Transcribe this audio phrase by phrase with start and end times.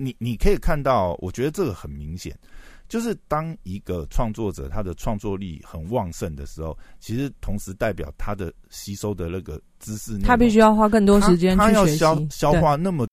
[0.00, 2.32] 你你可以看到，我觉得这个很明显，
[2.88, 13.08] 就是当一个创作者他的创作力很旺盛的时候，其实同时代表他的吸收的那个知识，他必须要花更多时间去学习，消消化那么。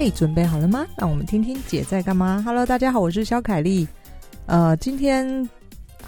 [0.00, 0.86] 哎，准备好了吗？
[0.96, 2.42] 让我们听听姐在干嘛。
[2.46, 3.86] Hello，大家好，我是肖凯丽。
[4.46, 5.46] 呃，今天。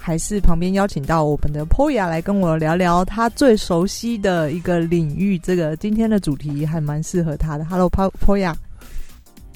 [0.07, 5.37] 还是旁边邀请到我们的 Poya 来跟我聊聊他最熟悉的一个领域。
[5.39, 7.65] 这个今天的主题还蛮适合他的。
[7.65, 8.55] Hello，Poya。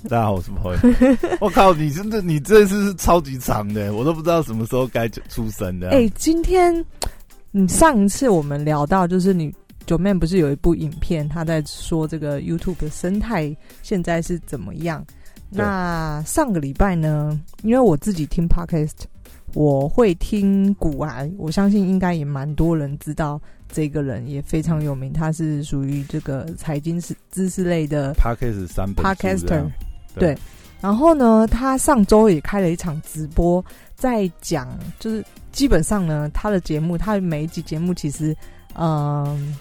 [0.09, 1.37] 大家好，我是 Poya。
[1.39, 5.91] 我靠，你真的，你这次是超级长的，我都不知道什么时候该出生的。
[5.91, 6.85] 哎，今天
[7.51, 15.01] 你上一次我们聊到，就是你九妹不是有一部影片，他在说这个 YouTube 的生态现在是怎么样？
[15.49, 19.05] 那上个礼拜呢，因为我自己听 Podcast。
[19.53, 25.11] 我会听古癌，我相信应该也蛮多人知道这个人，也非常有名。
[25.11, 29.69] 他是属于这个财经是知识类的 podcast 三 podcaster，
[30.15, 30.37] 对。
[30.79, 34.67] 然后呢，他上周也开了一场直播，在讲，
[34.99, 38.35] 就是基本上呢，他的节目，他的每一集节目，其实，
[38.73, 39.55] 嗯，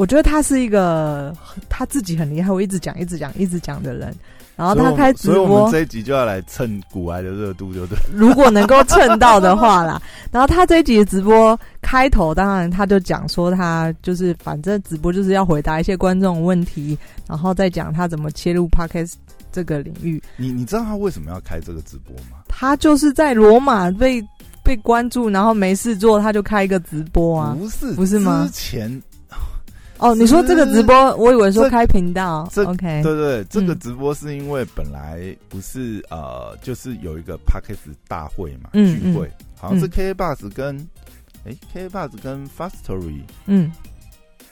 [0.00, 1.30] 我觉得他是一个
[1.68, 4.16] 他自己很厉害，我一直讲、一直讲、一直讲的人。
[4.56, 7.98] 然后他开直播，所以我们这一集就要来蹭古癌的热度，就对。
[8.10, 16.96] 如果能够蹭到的话啦，然后他这一集的直播开头，当然他就讲说他就是反正直播就是要回答一些观众问题，
[17.28, 19.12] 然后再讲他怎么切入 podcast
[19.52, 20.22] 这个领域。
[20.38, 22.38] 你你知道他为什么要开这个直播吗？
[22.48, 24.22] 他就是在罗马被
[24.62, 27.54] 被关注，然后没事做，他就开一个直播啊？
[27.58, 28.46] 不是不是吗？
[28.46, 29.02] 之前。
[30.00, 32.48] 哦，你说这个直播，我以为说开频道。
[32.64, 40.76] OK，对对，这个直播是因为本来不是呃，就是有一个 p a c k e s 大会嘛，聚会，好像是 K Bus 跟
[41.44, 43.70] 哎 K Bus 跟 Fastory，嗯，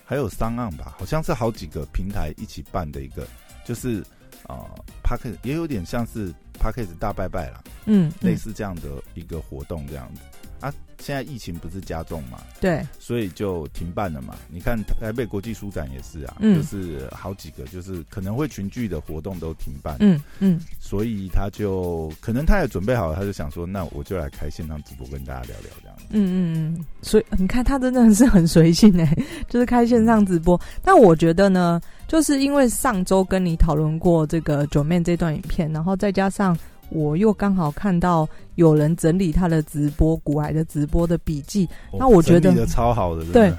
[0.05, 3.27] 还有商岸吧，好像是好几个平台一起办的一个，
[3.65, 4.03] 就是
[4.47, 4.69] 啊
[5.03, 6.27] p a c k e s 也有点像是
[6.61, 8.83] p a c k e s 大拜拜啦，嗯，类似这样的
[9.15, 10.21] 一个活动这样子。
[10.61, 12.39] 啊，现在疫情不是加重嘛？
[12.61, 14.35] 对，所以就停办了嘛。
[14.51, 19.97] 你看台北国际书展也是啊，就是好几个就是可能会群聚的活动都停办。
[20.01, 25.97] 嗯嗯，所以他就可能他也准备好了，他就想说，那我就来开线上直播跟大家聊聊这样。
[26.11, 29.17] 嗯嗯嗯，所以你看他真的是很随性哎，
[29.49, 30.61] 就是开线上直播。
[30.83, 36.57] 但我觉得呢，就是因为上周跟你讨论过这个九面这段影片，然后再加上。
[36.91, 41.69] 我又刚好看到有人整理他的直播，古癌的直播的笔记，
[41.99, 43.25] 那我觉得超好的。
[43.27, 43.53] 对，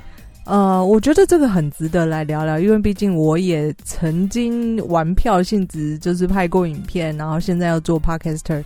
[0.45, 8.63] 呃，我觉得这个很值得来聊聊，因为毕竟我也曾经玩票性质，就是拍过影片，然后现在要做 podcaster。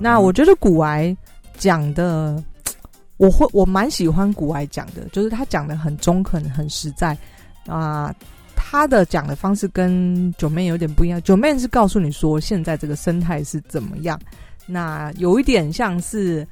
[0.00, 1.16] 那我觉得古癌
[1.56, 2.42] 讲的，
[3.16, 7.16] 我会我蛮喜欢古癌讲的，就是他讲的很中肯、很实在
[7.66, 8.14] 啊。
[8.62, 11.20] 他的讲的方式跟九妹有点不一样。
[11.22, 14.20] 九妹是告诉你说现在这个生态是怎么样，
[14.66, 16.46] 那有一点像是，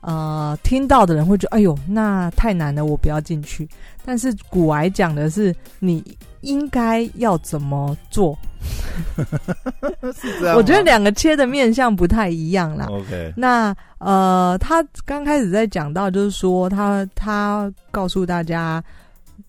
[0.00, 3.68] 呃，听到的人会觉得，哎呦，那太难了，我不要进去。
[4.06, 6.02] 但是古癌讲的是你
[6.40, 8.36] 应该要怎么做。
[10.16, 10.56] 是这样。
[10.56, 12.86] 我觉得两个切的面相不太一样啦。
[12.90, 13.32] OK。
[13.36, 18.82] 那呃，他刚开始在讲到，就是说他他告诉大家，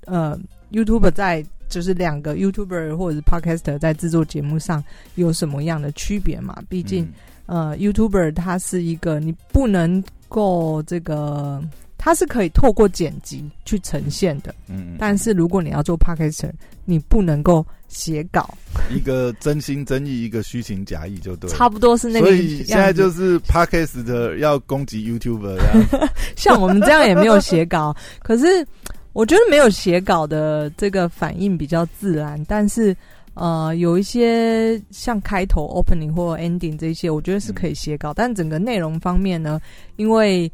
[0.06, 0.38] 呃
[0.72, 1.44] ，YouTube 在。
[1.72, 4.84] 就是两个 YouTuber 或者是 Podcaster 在制作节目上
[5.16, 6.62] 有什么样的区别嘛？
[6.68, 7.08] 毕竟，
[7.46, 11.64] 呃，YouTuber 它是一个你不能够这个，
[11.98, 14.54] 它是可以透过剪辑去呈现的。
[14.68, 16.52] 嗯，但是如果你要做 Podcaster，
[16.84, 18.54] 你不能够写稿，
[18.94, 21.50] 一个真心真意，一个虚情假意就对。
[21.50, 22.28] 差不多是那个。
[22.28, 25.58] 所以现在就是 Podcaster 要攻击 YouTuber，
[26.36, 28.68] 像我们这样也没有写稿，可是。
[29.14, 32.96] 我觉得没有写稿的这个反应比较自然，但是
[33.34, 38.14] 呃，有一些像开头 opening 或 ending 这些，我觉得是可以写稿。
[38.14, 39.60] 但整个内容方面呢，
[39.96, 40.52] 因为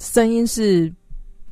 [0.00, 0.92] 声音是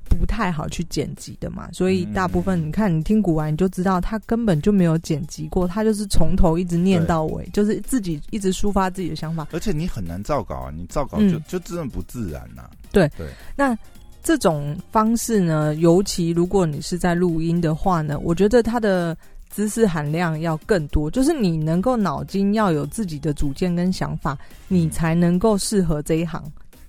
[0.08, 9.48] 不太好去剪辑的嘛，所以大部分你看你听古玩，你就知道他根本就没有剪辑过，他就是从头一直念到尾，就是自己一直抒发自己的想法。
[9.52, 12.68] 而且你很难造稿啊，你造稿就就真的不自然呐。
[12.90, 13.26] 对对，
[13.56, 13.76] 那。
[14.24, 19.16] 这种方式呢，尤其如果你是在录音的话呢，我觉得它的
[19.54, 24.36] 知识含量要更多，就是你能够脑筋要有自己的主见跟想法，
[24.66, 26.42] 你才能够适合这一行。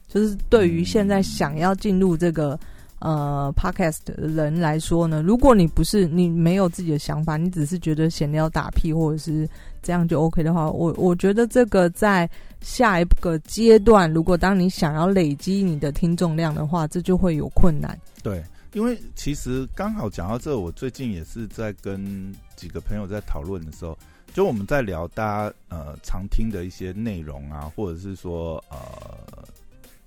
[0.08, 2.60] 就是对于现在想要进入这个。
[3.00, 9.48] 呃，podcast 的人来说呢，如果你不是你没有自己的想法，你只是觉得闲聊打屁或者是
[9.84, 12.28] 这样就 OK 的话，我我觉得这个在
[12.62, 18.00] 下一个阶段，如果当你想要累积你的听众量的话，这就会有困难。
[18.24, 18.44] 对，
[18.74, 23.96] 因为其实刚好讲到这，我最近也是在跟几个朋友在讨论的时候，
[24.34, 28.78] 就我们在聊大家呃常听的一些内容啊，或者是说呃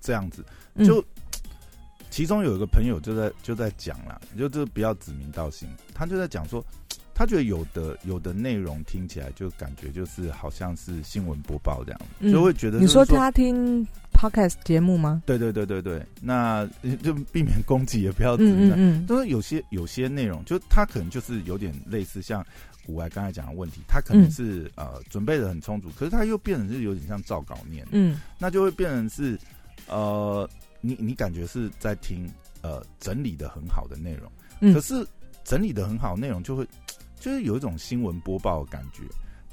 [0.01, 0.43] 这样子，
[0.83, 1.03] 就
[2.09, 6.63] 其中有一个朋友就在就在讲啦，就这不要指名道姓，他就在讲说，
[7.13, 13.85] 他觉得有的有的内容听起来就感觉就是好像是新闻播报这样，就会觉得你说他听。
[14.11, 15.23] Podcast 节目吗？
[15.25, 16.67] 对对对对对，那
[17.01, 22.45] 就避免攻击，也不要嗯嗯，都是有些有些内容，就他可能就是有点类似像
[22.85, 29.39] 古外刚才讲的问题，他可能是呃准备的很充足，可是他又变成是有点像照稿念，嗯，那就会变成是
[29.87, 30.49] 呃
[30.81, 32.29] 你你感觉是在听
[32.61, 35.05] 呃整理的很好的内容，可是
[35.43, 36.67] 整理的很好内容就会
[37.19, 39.03] 就是有一种新闻播报的感觉，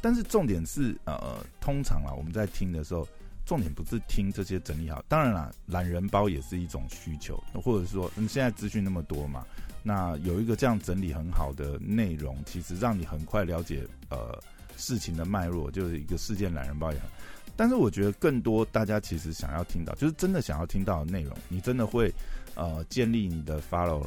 [0.00, 3.06] 但是重点是呃通常啊我们在听的时候。
[3.48, 9.46] 重点不是听这些整理好，当然啦，懒人包也是一种需求，或者说，嗯，现在资讯那么多嘛，
[9.84, 14.36] 那有一个这样整理很好的内容，其实让你很快了解呃
[14.76, 17.08] 事情的脉络，就是一个事件懒人包也很。
[17.56, 22.12] 但是我觉得更多大家其实想要听到，就是真的想要听到的内容，你真的会
[22.54, 24.04] 呃建立你的 follow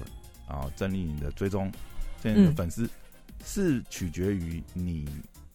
[0.47, 1.71] 啊，建立你的追踪，
[2.21, 2.89] 建立你的粉丝，
[3.43, 5.07] 是取决于你。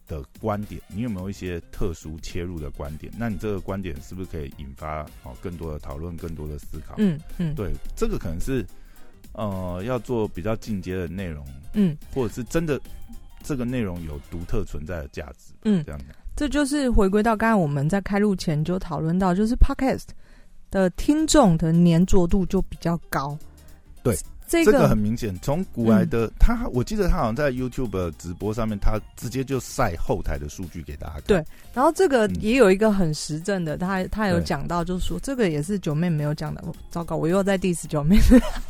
[0.07, 3.11] 的观点，你有没有一些特殊切入的观点？
[3.17, 6.95] 那你这个观点是不是可以引发哦更多的讨论、更多的思考？
[6.99, 8.67] 嗯嗯，对，这个可能是
[9.33, 11.43] 呃要做比较进阶的内容，
[11.73, 12.79] 嗯，或者是真的
[13.43, 16.09] 这个内容有独特存在的价值，嗯，这样讲。
[16.37, 20.07] 这就是回归到刚才我们在开录前就讨论到，就是 Podcast
[20.71, 23.39] 的听众的粘着度就比较高，
[24.03, 24.17] 对。
[24.47, 31.23] 这个很明显，从古来的他，我记得他好像在 YouTube 直播上面，他直接就晒后台的数据给大家看。
[31.27, 36.63] 对，然后这个也有一个很实证的，他他有讲到，就是说这个也是九妹没有讲的。
[36.91, 38.19] 糟糕，我又在 diss 九妹。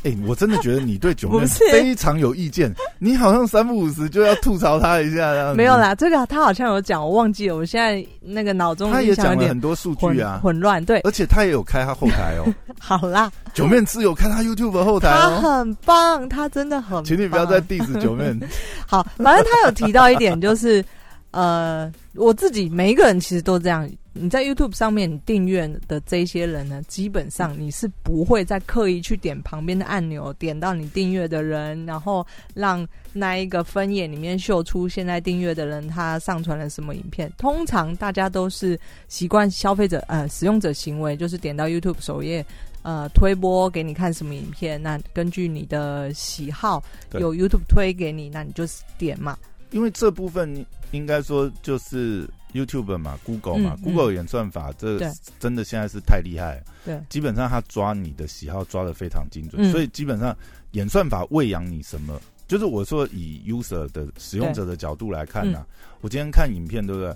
[0.03, 5.53] 哎，我真的觉得你对九 妹非常有意见，你好像三不五时就要吐槽他一下。
[5.53, 7.55] 没有啦，这个他好像有讲，我忘记了。
[7.55, 10.83] 我现在那个脑中他也讲了很多数据啊，混乱。
[10.83, 12.53] 对，而且他也有开他后台哦。
[12.79, 15.41] 好啦，九妹是有开他 YouTube 后台哦。
[15.41, 17.03] 很棒，他真的很。
[17.03, 18.33] 请你不要再 diss 九妹。
[18.87, 20.83] 好，反正他有提到一点，就是
[21.31, 23.89] 呃，我自己每一个人其实都这样。
[24.17, 37.29] 你在 YouTube 上面订阅的这些人呢，基本上你是不会再刻意去点旁边的按钮，点到你订阅的人，然后让那一个分页里面秀出现在订阅的人他上传了什么影片。
[37.37, 38.79] 通常大家都是
[39.09, 42.45] 习惯消费者呃使用者行为，就是点到 YouTube 首页。
[42.85, 44.79] 呃，推播给你看什么影片？
[44.79, 46.83] 那根据你的喜好，
[47.13, 48.63] 有 YouTube 推给你，那你就
[48.95, 49.35] 点嘛。
[49.71, 54.99] 因为这部分应该说就是 YouTube 嘛，Google 嘛，Google 演算法这
[55.39, 56.63] 真的现在是太厉害了。
[56.85, 60.37] 对，基本上它抓你的喜好抓的非常精准，所以基本上
[60.73, 65.65] 演算法喂养你什么，就是我说以 user 的使用者的角度来看呢，
[66.01, 67.15] 我今天看影片，对不对？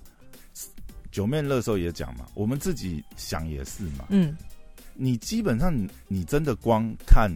[1.12, 4.36] 九面乐寿也讲嘛，我们自己想也是嘛，嗯。
[5.00, 5.74] 你基本上，
[6.08, 7.32] 你真的光看，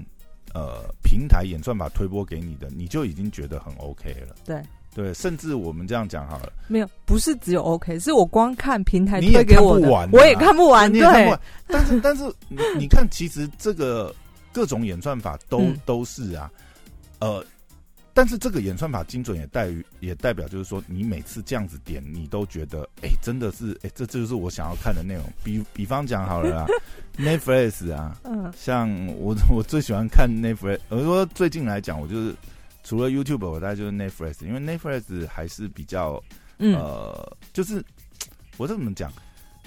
[0.53, 4.35] 呃，平台演算法推播给你的，你就已经觉得很 OK 了。
[4.45, 4.61] 对
[4.93, 11.39] 对，甚至我们这样讲好了，没有，不是只有 OK，是我光看平台推给我的，我也看不完，你也看不完。
[11.67, 14.13] 但是，但是你你看，其实这个
[14.51, 16.51] 各种演算法都都是啊，
[17.19, 17.43] 呃。
[18.13, 25.23] 但是这个演算法精准也代于也代表就是说，你每次这样子点，你都觉得哎，真的是哎，这这就是我想要看的内容。
[25.43, 26.67] 比比方讲好了啊，
[27.17, 30.79] Netflix 啊，嗯，像我我最喜欢看 Netflix。
[30.89, 32.35] 我说最近来讲，我就是
[32.83, 36.21] 除了 YouTube，我大概就是 Netflix，因为 Netflix 还是比较
[36.59, 37.83] 呃，就是
[38.57, 39.11] 我这怎么讲？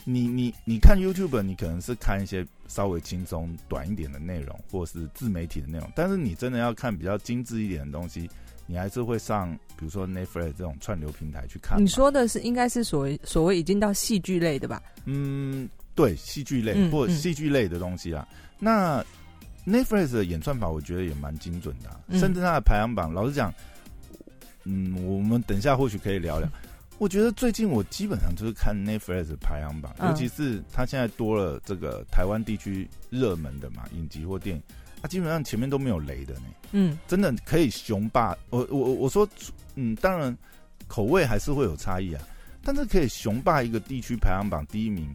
[0.09, 5.91] 你你你看 YouTube，你可能是看一些稍微轻松、短一点的内容，或是自媒体的内容。
[5.97, 8.31] 但是你真的要看比较精致一点的东西，
[8.67, 11.83] 你还是会上，比如说 Netflix 这种串流平台去看。
[11.83, 14.81] 你说的是应该是所谓所谓已经到戏剧类的吧？
[15.07, 18.27] 嗯，对，戏剧类或戏剧类的东西啊。
[18.61, 19.05] 那
[19.67, 23.53] Netflix 的演算法我觉得也蛮精准的，甚至它的排行榜，老实讲，
[24.63, 26.49] 嗯，我们等一下或许可以聊聊。
[26.99, 34.63] 我觉得最近我基本上就是看 Netflix 排行榜，尤其是它现在多了这个台湾地区热门的嘛影集或电影，
[35.03, 36.43] 它基本上前面都没有雷的呢。
[36.73, 38.37] 嗯，真的可以雄霸。
[38.51, 39.29] 我我我说，
[39.75, 40.37] 嗯，当然
[40.87, 42.23] 口味还是会有差异啊，
[42.63, 45.15] 但是可以雄霸一个地区排行榜第一名，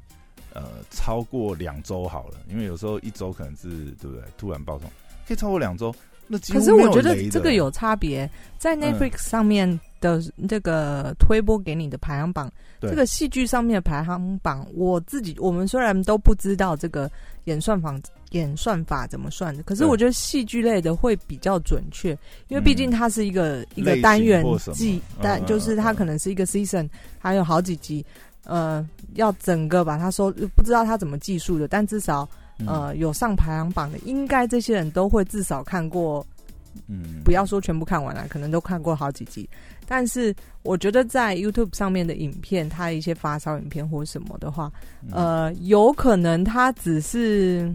[0.53, 3.69] 呃，超过两周好了，因为有时候一周可能是
[4.00, 4.23] 对不对？
[4.38, 4.88] 突然爆冲，
[5.27, 5.93] 可以超过两周。
[6.27, 17.10] 那可是我觉得这个有差别，在 Netflix 上面的这个推播给你的排行榜，这个戏剧上面的排行榜，我自己我们虽然都不知道这个
[17.46, 17.96] 演算法
[18.31, 19.63] 演算法怎么算的。
[19.63, 22.17] 可是我觉得戏剧类的会比较准确，
[22.50, 24.43] 因为毕竟它是一个一个单元
[24.74, 26.89] 季，但就是它可能是一个 season，
[27.20, 28.03] 还有好几集，
[28.46, 32.27] 呃，要整个把它收，不知道它怎么计数的，但至少
[32.65, 36.25] 呃有上排行榜的，应该这些人都会至少看过。
[36.87, 39.49] 嗯，不要说全部看完了，可能都看过好几集。
[39.87, 44.71] 但是我觉得在 YouTube 上面的影片，它一些发烧影片或什么的话，
[45.11, 47.73] 呃，有可能它只是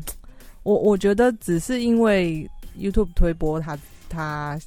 [0.62, 2.48] 我我觉得只是因为
[2.78, 4.58] YouTube 推播，他他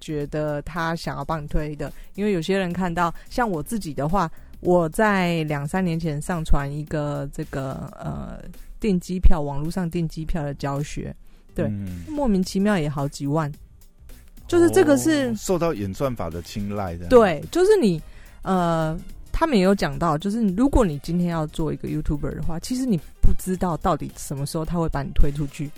[0.00, 1.92] 觉得他想要帮你推的。
[2.14, 4.30] 因为有些人看到，像我自己的话，
[4.60, 8.40] 我在两三年前上传一个这个呃
[8.80, 11.14] 订机票，网络上订机票的教学，
[11.54, 11.70] 对，
[12.08, 13.52] 莫名其妙也好几万。
[14.48, 18.00] 就是这个是受到演算法的青睐的，对，就是你，
[18.42, 18.96] 呃，
[19.32, 25.68] 他们也有讲到，就是如果你今天要做一个 YouTuber 的话，其实你不知道到底什么时候他会把你推出去。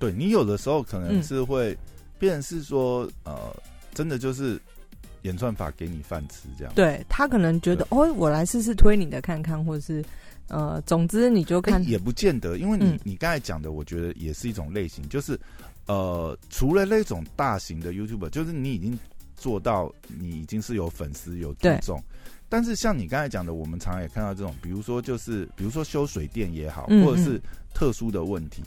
[0.00, 1.76] 对你有的时候可能是会，
[2.18, 3.38] 变是说，呃，
[3.94, 4.60] 真的就是
[5.22, 6.72] 演算法给你饭吃这样。
[6.74, 10.04] 对他可能觉得，哦，我来试试推你的看看，或者是，
[10.48, 15.38] 呃，总之你就看，也不见得，因为你你刚才讲的，我觉得也是一种类型，就是。
[15.88, 18.96] 呃，除了那种大型的 YouTuber，就是你已经
[19.34, 21.98] 做到，你已经是有粉丝有听众，
[22.46, 27.40] 但是像你刚才讲的，我们常常也看到这种，比如说就是，比如说修水电也好，或者是
[27.72, 28.62] 特殊的问题，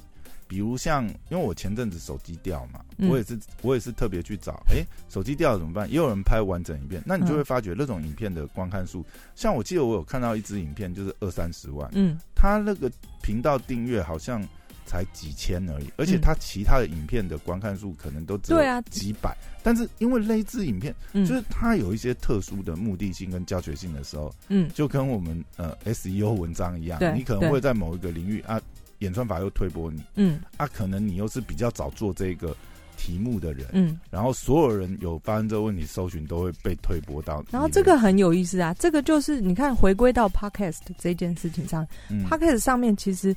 [0.47, 5.87] 比如像，因为我前阵子手机掉嘛，我也是我也是特别去找，哎，手机掉了怎么办？
[5.87, 14.43] 也有人拍完整影片，那你就会发觉那种影片的观看数，像我记得我有看到一支影片，就是二三十万，嗯，他那个频道订阅好像。
[14.91, 19.33] 才几千而已，而且他其他的影片的观看数可能都只有几百。
[19.63, 28.59] 但是因为类似影片，就是它有一些特殊的目的性跟教学性的时候，嗯，就跟我们呃 SEO 文章一样，你可能会在某一个领域啊，
[28.99, 32.53] 演算法又推播你，嗯，啊，可能你又是比较早做这个
[32.97, 37.41] 题目的人，嗯，然后所有人有发生这个问题，搜寻都会被推播到。
[37.49, 41.87] 然后这个很有意思啊，这个就是你看回归到 Podcast 这件事情上
[42.27, 43.33] ，Podcast 上面其实。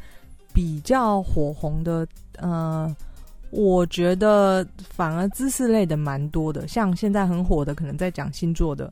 [0.55, 2.07] 比较火红的，
[2.39, 2.91] 呃，
[3.51, 8.91] 我觉得反而知识类的蛮多的，像现在很火的，可能在讲星座的，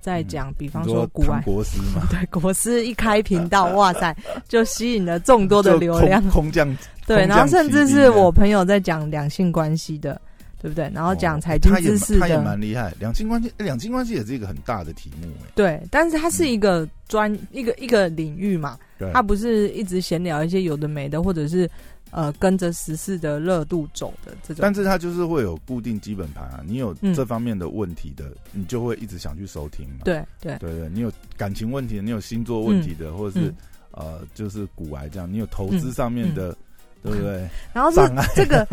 [0.00, 4.14] 在讲，比方说古外国师嘛， 对，国师一开频道， 哇塞，
[4.46, 6.76] 就吸引了众多的流量，空降，
[7.06, 10.20] 对，然后甚至是我朋友在讲两性关系的，
[10.60, 10.90] 对不对？
[10.94, 18.78] 然后讲财经知识的，他也蛮厉害，两性关系，两性关系也是一个很大的题目，对，但是它是一个专一个一个领域嘛。
[19.14, 21.66] 他不是一直闲聊一些有的没的，或者是
[22.10, 24.58] 呃跟着时事的热度走的这种。
[24.60, 30.00] 但是它就是会有固定基本盘啊，你有这方面的问题的，你就会一直想去收听嘛。
[30.04, 33.54] 对对对对，你有感情问题，你有星座问题的，或者是
[33.92, 36.54] 呃就是古癌这样，你有投资上面的，
[37.02, 37.48] 对不对？
[37.72, 38.00] 然后是
[38.34, 38.66] 这个，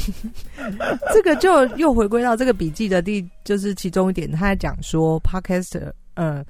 [1.12, 6.44] 这个就又回归到这个笔记的第，就是其中一点，他在讲说，Podcast，呃。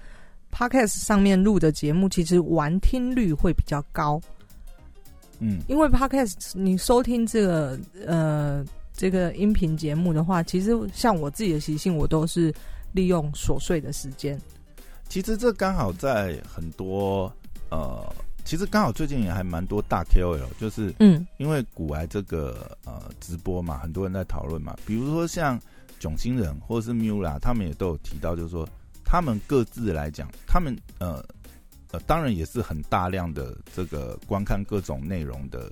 [0.53, 4.21] Podcast 上面录的节目，其实完听率会比较高。
[5.39, 12.53] 嗯，因为 Podcast 你收听这个呃这个音频节目的话，其实像我自己的习性，我都是
[12.91, 14.37] 利用琐碎的时间。
[15.09, 17.33] 其实这刚好在很多
[17.71, 18.05] 呃，
[18.45, 25.61] 其实刚好最近也还蛮多大 KOL，就是嗯，因为古癌这个呃直播嘛，很多人在讨论嘛，比如说像
[25.99, 28.69] 囧星人或者是 Mula，他们也都有提到，就是说。
[29.13, 31.21] 他们各自来讲，他们呃
[31.91, 35.69] 呃，当然也是很大量的这个观看各种内容的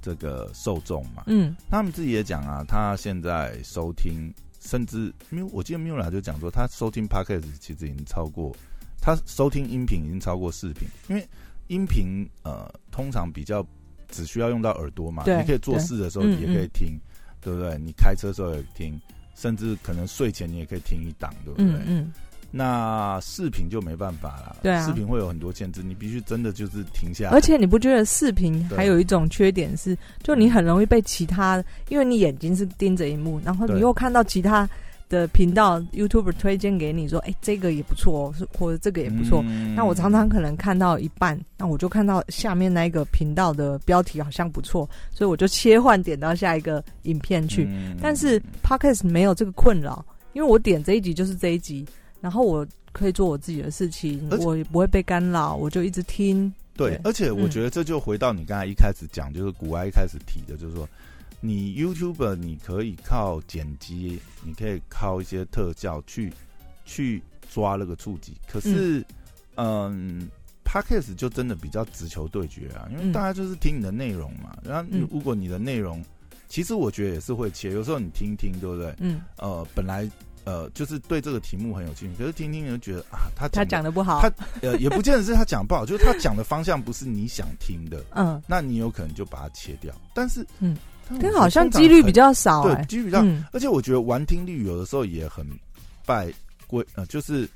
[0.00, 1.24] 这个受众嘛。
[1.26, 8.54] 嗯，他们自己也讲啊，他现在收听，甚至因为我记得 Mula 就讲说，他收听 Podcast 其实已经超过
[9.00, 11.28] 他收听音频已经超过视频，因为
[11.68, 13.66] 音频呃通常比较
[14.08, 16.98] 只需要用到耳朵嘛，你可以做事的时候也可以听，
[17.40, 17.76] 对不对？
[17.78, 19.00] 你开车的时候也听，
[19.34, 21.80] 甚至可能睡前你也可以听一档，对不对？
[21.86, 22.12] 嗯。
[22.52, 27.28] 那视频就没办法了，对啊，视频会有很多限制，你必须真的就是停下。
[27.30, 34.66] 而且你不觉得视频还有一种缺点是，就你很容易被其他，因为你眼睛是盯着荧幕，然后你又看到其他
[35.08, 39.42] 的频道 YouTube 推荐给你说，哎，这个也不错，是或者这个也不错。
[39.74, 47.68] 那我常常可能看到一半，那我就看到下面那一个频道的标题好像不错，所以我就切换点到下一个影片去。
[48.00, 51.86] 但是 Podcast 没有这个困扰，因为我点这一集就是这一集。
[52.18, 56.52] 然后我可以做我自己的事情，我也不会被干扰，我就一直听。
[56.74, 60.88] 对，而且我觉得这就回到你刚才一开始讲，就是古埃一开始提的，就是说，
[61.40, 66.32] 你 YouTube 你可以靠剪辑，你可以靠一些特效去
[66.84, 69.04] 去抓那个触及，可是，
[69.56, 70.28] 嗯
[70.64, 74.56] Podcast 就真的比较直球对决啊，因为大家就是听你的内容嘛。
[74.64, 76.04] 然后如果你的内容，
[76.48, 77.70] 其实我觉得也是会切。
[77.72, 78.92] 有时候你听听，对不对？
[78.98, 79.22] 嗯。
[79.36, 80.10] 呃，本来
[80.44, 88.04] 呃就是对这个题目很有兴趣，可是听听你就觉得啊，他他讲的不好，他呃也不见得是他讲不好， 就是他讲的方向不是你想听的。
[88.16, 88.42] 嗯。
[88.48, 89.94] 那你有可能就把它切掉。
[90.12, 90.76] 但是嗯，
[91.20, 93.24] 但好像几率比较少，对，几率比较。
[93.52, 95.46] 而且我觉得玩听力有的时候也很
[96.04, 96.32] 拜
[96.66, 97.48] 归呃，就是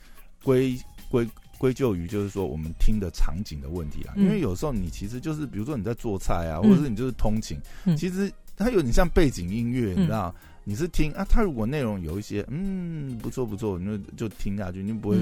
[0.42, 0.78] 归
[1.11, 1.28] 归。
[1.61, 7.61] 归咎于就是说我们听的场景的问题啊，因为有时候你其实就是比如说你在做菜啊，或者是你就是通勤，
[7.99, 10.35] 其实它有点像背景音乐，你知道？
[10.64, 15.19] 你是听啊，它如果内容有一些嗯不错不错，你就就听下去，你不会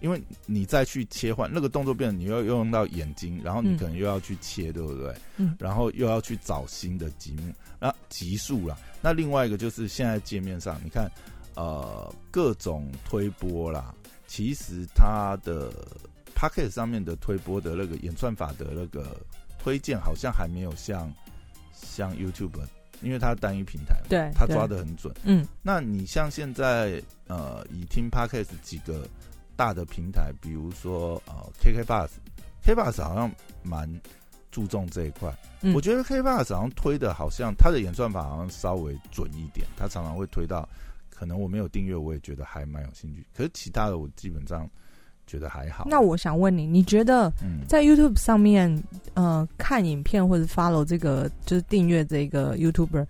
[0.00, 5.14] 因为你再去切换那个动作变，你要用到眼睛，然后你可能又要去切，对不对？
[5.36, 8.76] 嗯，然后又要去找新的积木那级数啦。
[9.00, 11.10] 那另外一个就是现在界面上，你看
[11.54, 13.94] 呃各种推播啦。
[14.26, 15.72] 其实它的
[16.34, 19.16] Pocket 上面的推播的那个演算法的那个
[19.58, 21.10] 推荐，好像还没有像
[21.72, 22.60] 像 YouTube，
[23.00, 25.14] 因为它单一平台，对，它抓的很准。
[25.24, 29.08] 嗯，那你像现在呃，以听 Pocket 几个
[29.58, 33.28] 大的平台，比如说呃，KK Bus，KK Bus 好像
[33.64, 33.90] 蛮
[34.52, 35.28] 注重这一块。
[35.74, 40.66] 我觉得 KK Bus 好像推的好像它的演算法好像稍微准一点，它常常会推到。
[41.10, 43.26] 可能我没有订阅，我也觉得还蛮有兴趣。
[43.36, 44.70] 可是其他的我基本上
[45.26, 45.84] 觉得还好。
[45.90, 47.32] 那我想问你，你觉得
[47.66, 48.72] 在 YouTube 上面，
[49.14, 53.04] 呃，看影片或者 follow 这个就是订阅这个 YouTuber，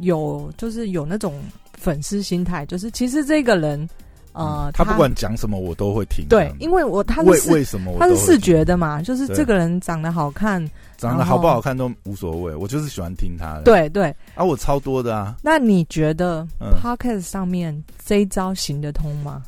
[0.00, 1.42] 有就是有那种
[1.72, 3.88] 粉丝心态，就是其实这个人，
[4.34, 6.26] 呃，他不管讲什么我都会听。
[6.28, 10.68] 对，因为我他是为什么他是视觉的嘛，就是这个人长得好看。
[10.96, 13.62] 长得好不好看都无所谓，我就是喜欢听他的。
[13.62, 15.36] 对对，啊，我超多的啊。
[15.42, 16.46] 那你觉得
[16.80, 19.42] podcast 上面这一招行得通吗？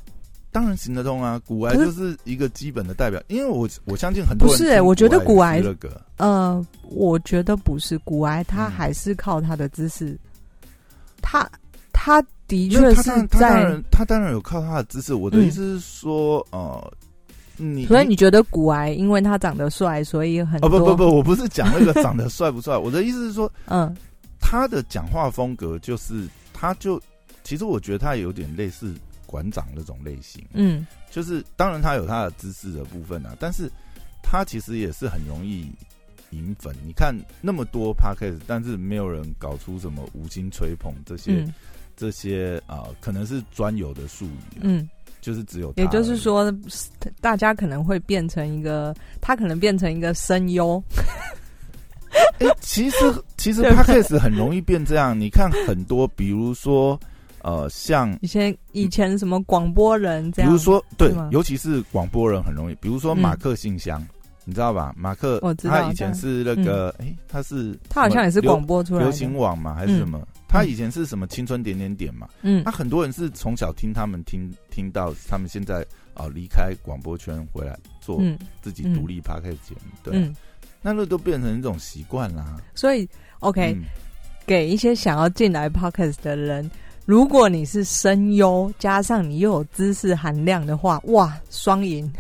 [0.52, 10.18] 当然行得通啊，古癌就是一个基本的代表，因为我我相信很多人不是哎，我觉得古癌那个呃，我觉得不是古癌，他还是靠他的知识，
[11.22, 11.48] 他
[11.92, 15.14] 他的确是在他当然有靠他的知识。
[15.14, 16.92] 我的意思是说呃。
[17.58, 23.97] 你所以你觉得古癌因为他长得帅，所以很哦不不不，我不是讲那个长得帅不帅，我的意思是说， 嗯，
[24.38, 27.00] 他的讲话风格就是，他就
[27.44, 28.94] 其实我觉得他有点类似
[29.25, 33.73] 馆长那种类型，嗯，就是当然他有他的知识的部分啊，但是
[34.23, 35.73] 他其实也是很容易
[36.32, 36.76] 引粉。
[36.84, 41.42] 你看那么多 podcast，但是没有人搞出什么五星吹捧这些
[41.97, 44.89] 这些啊，可能是专有的术语，嗯。
[45.23, 46.54] 就是只有，也就是说，
[47.21, 50.80] 大家可能会变成一个，他可能变成一个声优。
[52.39, 52.97] 哎，其实
[53.37, 55.19] 其实 podcast 很容易变这样。
[55.19, 56.97] 你看很多，比如说
[57.43, 62.75] 呃，像以前以前什么广播人这样，比如说对，尤其是广播人很容易。
[62.76, 64.00] 比如说马克信箱，
[64.45, 64.95] 你知道吧？
[64.97, 70.21] 马克，他以前是那个，哎，他是他好像也是广播出来流行网嘛，还是什么？
[70.49, 72.28] 他以前是什么青春点点点嘛？
[72.43, 78.23] 嗯，那很多人是从小听他们听听到他们现在啊离开广播圈回来做
[78.63, 80.32] 自己独立 p r k 节目，对，
[80.80, 82.56] 那那都变成一种习惯啦。
[82.75, 83.09] 所以
[83.41, 83.76] OK，
[84.47, 86.71] 给一些想要进来 podcast 的人，
[87.04, 92.11] 如果你是声优，加上你又有知识含量的话，哇，双赢。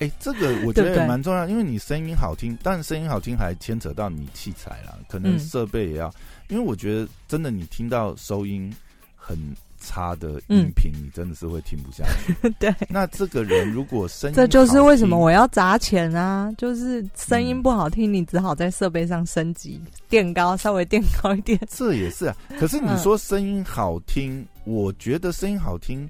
[0.00, 6.12] 哎，这个我觉得也蛮重要，因为你声音好听，但声音好听还牵扯到你器材啦，可能设备也要。
[6.48, 8.70] 因为我觉得，真的，你听到收音
[9.16, 9.36] 很
[9.80, 12.34] 差的音频，你真的是会听不下去。
[12.60, 16.52] 对，那这个人如果声音，这就是为什么我要砸钱啊！
[16.58, 21.58] 就是声音不好听，你只好在设备上升级，垫高，稍微垫高一点。
[21.70, 22.36] 这也是啊。
[22.58, 26.08] 可是你说声音好听，我觉得声音好听，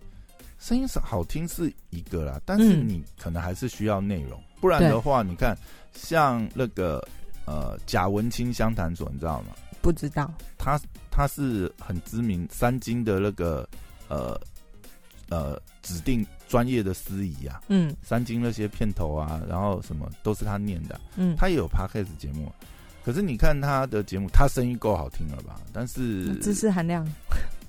[0.64, 5.54] 声音是好听是一个啦，但是你可能还是需要内容，不然的话，你看
[5.92, 7.06] 像那个
[7.44, 9.48] 呃贾文清湘潭所，你知道吗？
[9.82, 13.68] 不知道，他他是很知名三金的那个
[14.08, 14.40] 呃
[15.28, 22.50] 呃指定专业的司仪啊，嗯，三金那些片头啊，然后什么都是他念的，嗯，他也有 podcast 节目，
[23.04, 25.60] 可是你看他的节目，他声音够好听了吧？
[25.74, 27.06] 但是知识含量，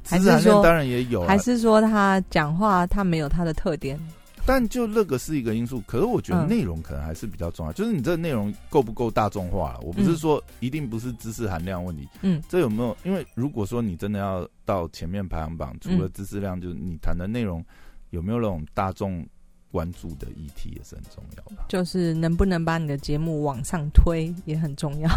[0.06, 4.00] 知识含量当然也有，还是说他讲话他没有他的特点？
[4.48, 9.80] 但就那个是一个因素，可是我觉得内容可能还是比较重要，就是你这个内容够不够大众化了。
[9.80, 12.96] 我不是说一定不是知识含量问题，嗯，这有没有？
[13.04, 17.66] 因为如果说你真的要到前面排行榜，除了知识量，就是你谈的内容
[18.12, 19.26] 有没有那种大众
[19.72, 21.64] 关注的议题也是很重要的。
[21.68, 25.10] 就是能不能把你的节目往上推也很重要。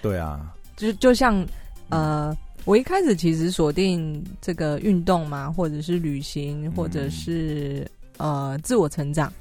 [0.00, 1.44] 对啊， 就就像
[1.88, 2.32] 呃，
[2.64, 7.86] 我一开始其实锁定这个运动嘛，或者是旅行，或者是。
[8.20, 9.32] 呃，自我成长，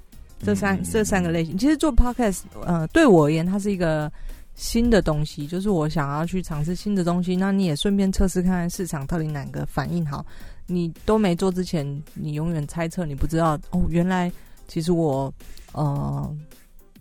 [0.43, 4.11] 这三这三个类型，其实做 podcast，呃，对我而言，它是一个
[4.53, 7.35] 新的东西，就是我想要去尝试新的东西。
[7.35, 10.23] 那你也顺便测试看看市场到底哪个反应好。
[10.67, 14.31] 你都没做之前，你永远猜测，你不知道哦，原来
[14.67, 15.33] 其实我
[15.71, 16.31] 呃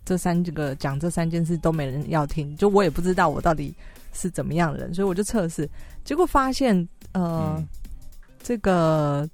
[0.03, 3.71] 这三个讲这三件事都没人要听，就我也不知道我到底
[4.17, 5.69] 是怎么样的人，所以我就测试，
[6.03, 7.63] 结果发现呃
[8.41, 9.29] 这个。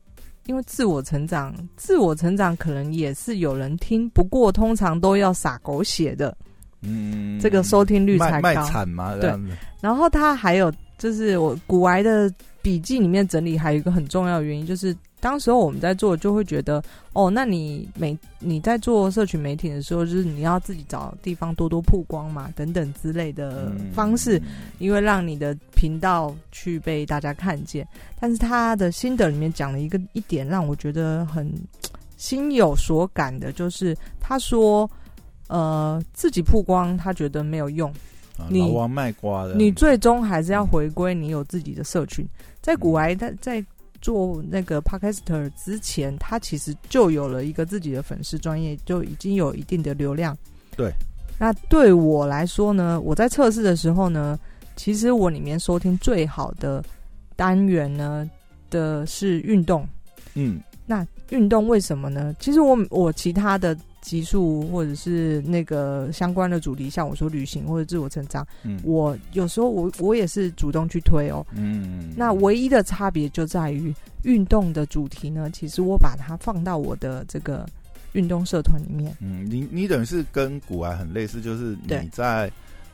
[0.45, 6.35] 因为自我成长，自我成长可能也是有人听，不过通常都要撒狗血的，
[6.81, 8.67] 嗯，这个收听率才高？
[9.21, 9.33] 对。
[9.79, 12.29] 然后他还有就是我古玩的
[12.61, 14.93] 笔记里面整理，还有一个很重要的原因就是。
[15.23, 16.83] 当时候我们在做，就会觉得
[17.13, 24.41] 哦，那你每你在做社群媒体的时候，就是你要自己找地方多多曝光嘛，等等之类的方式，
[24.79, 27.87] 因为让你的频道去被大家看见。
[28.19, 31.49] 但是他的心得里面讲了一个一点，让我觉得很
[32.17, 34.89] 心有所感的，就是他说，
[35.47, 37.89] 呃，自己曝光他觉得没有用，
[38.49, 42.27] 你王卖瓜的，你最终还是要回归你有自己的社群。
[42.61, 43.63] 在古埃，他在。
[44.03, 50.37] 做那个 podcaster 之前，他其实就有了一个自己的粉丝专业，就已经有一定的流量。
[50.77, 50.91] 对，
[51.39, 54.37] 那对我来说呢，我在测试的时候呢，
[54.75, 56.83] 其实我里面收听最好的
[57.35, 58.29] 单元呢
[58.69, 59.87] 的是运动。
[60.35, 62.35] 嗯，那运动为什么呢？
[62.39, 63.75] 其实我我其他的。
[64.03, 77.65] 激素或者是那个相关的主题，像我说旅行或者自我成长，嗯，我有时候我我也是主动去推哦，嗯，那唯一的差别就在于运动的主题呢，其实我把它放到我的这个
[78.11, 82.51] 运动社团里面，嗯，你你等于是跟古玩很类似，就是你在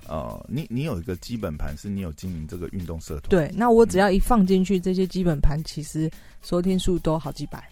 [0.07, 6.09] 呃，你你有一个基本盘，是你有经营这个运动社团，对，那我只要一放进去这些基本盘，其实
[6.43, 7.67] 收听数都好几百。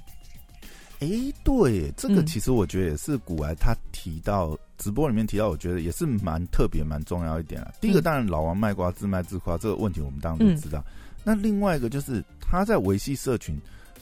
[0.99, 1.07] 哎，
[1.43, 7.71] 对，这个其实我觉得也是古来他提到直播里面提到，我觉得也是蛮特别、蛮重要一点啊。
[7.79, 10.83] 第一个当然老王卖瓜自卖自夸这个问题，我们当然都知道。
[11.23, 13.55] 那另外一个就是他在维系社群，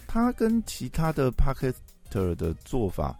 [0.07, 3.13] 他跟其他的 Podcaster 的做法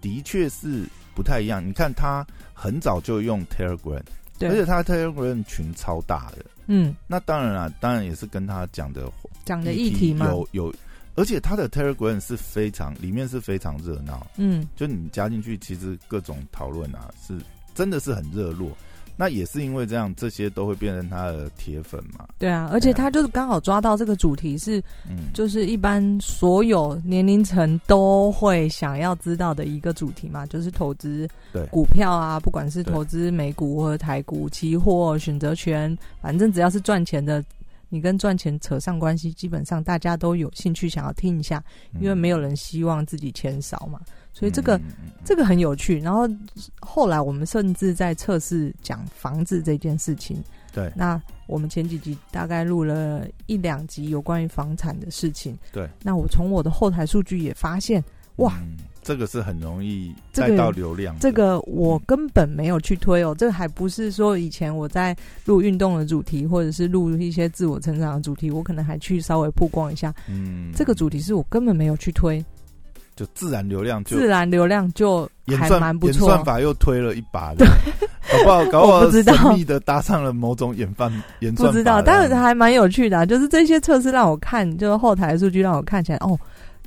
[0.00, 1.64] 的确是不太一样。
[1.64, 4.02] 你看他很早就用 Telegram，
[4.40, 6.44] 而且他 Telegram 群超大的。
[6.66, 9.08] 嗯，那当然了，当然也是跟他讲的
[9.44, 10.74] 讲的议题有有。
[11.20, 17.38] 而且它的 Telegram 是非常里面是非常热闹，嗯，就你加进去，其实各种讨论啊，是
[17.74, 18.70] 真的是很热络。
[19.18, 22.26] 那也是因为这样，这些都会变成他的铁粉嘛。
[22.38, 37.44] 对啊，而且他就是刚好抓到这个主题是，嗯，就是一般所有年龄层都会想要知道的一个主题嘛，就是投资对股票啊，不管是投资美股或者台股、期货、选择权，反正只要是赚钱的。
[37.90, 41.62] 你跟赚钱扯上关系，基本上大家都有兴趣想要听一下，
[42.00, 44.00] 因为没有人希望自己钱少嘛，
[44.32, 44.80] 所以这个
[45.24, 45.98] 这个很有趣。
[45.98, 46.26] 然后
[46.80, 50.42] 后来我们甚至在测试讲房子这件事情。
[50.72, 55.58] 对，那我们前几集大概录了一两集有关于房产的事情。
[55.72, 58.02] 对，那我从我的后台数据也发现，
[58.36, 58.54] 哇。
[59.02, 61.16] 这个是很容易带到流量。
[61.20, 70.12] 这个我根本没有去推哦，这个还不是说以前我在录运动的主题，或者是录一些自我成长的主题，我可能还去稍微曝光一下。
[70.28, 72.44] 嗯，这个主题是我根本没有去推，
[73.16, 76.28] 就自然流量，就自然流量就还蛮不错。
[76.28, 81.10] 算法又推了一把，搞不好搞不好 神秘的搭上了某种演算
[81.40, 86.38] 演算不知道，但是还蛮有趣的，就是这些测试让我看，就是后台数据让我看起来哦。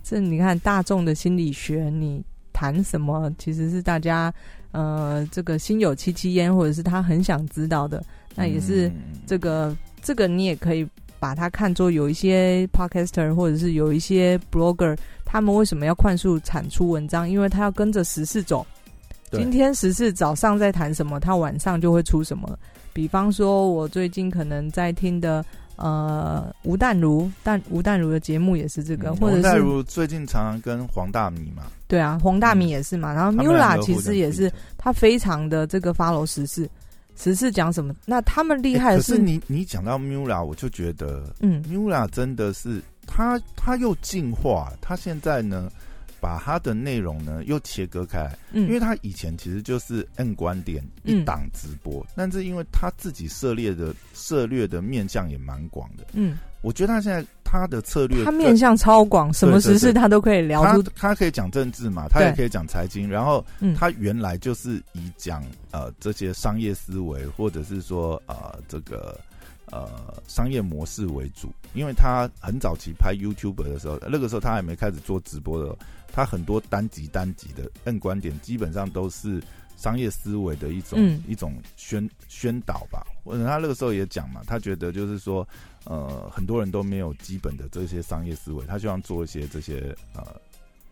[0.03, 4.31] 这你看大众的心理学，你谈什么其实是大家
[4.71, 8.03] 呃这个心有戚戚焉，或者是他很想知道的，
[8.35, 8.91] 那也是
[9.25, 10.85] 这个这个你也可以
[11.19, 17.27] 把它看作有一些 podcaster 或者是有一些 blogger，他们为什么要快速产出文章？
[17.27, 18.65] 因为他要跟着时事走。
[19.31, 22.59] 今天时事早上在谈什么，他晚上就会出什么。
[22.91, 25.43] 比方说，我最近可能在听的。
[25.75, 36.69] 呃，吴淡如，但吴淡如的节目也是这个，或者是淡如最近常常跟黄大米嘛，对啊，黄大米也是嘛，然后 Mula 其实也是，他非常的这个 follow 时事，
[37.15, 37.93] 时事讲什么？
[38.05, 45.71] 那他们厉害的是，你你讲到 Mula，我就觉得，嗯，Mula 真的是他他又进化，他现在呢。
[46.23, 63.45] 把它的内容呢又切割开来，嗯，因为他以前其实就是按观点一档直播，但是因为他自己涉猎的涉猎的面向也蛮广的，嗯，我觉得他现在他的策略，他面向超广，什么时事他都可以聊出，他可以讲政治嘛，他也可以讲财经，然后
[63.77, 69.19] 他原来就是以讲呃这些商业思维，或者是说呃这个。
[69.71, 69.89] 呃
[70.27, 75.75] 商业模式为主，因为他很早期拍 YouTube 的时候，那个时候他还没开始做直播的，
[76.13, 79.43] 他很多单集单集的摁观点基本上都是
[79.75, 83.05] 商业思维的一种一种宣宣导吧。
[83.25, 85.45] 或者他那个时候也讲嘛，他觉得就是说，
[85.83, 90.23] 呃，很多人都没有基本的这些商业思维，他希望做一些这些呃